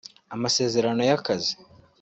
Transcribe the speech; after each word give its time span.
amasezerano 0.35 1.01
y’akazi 1.09 1.53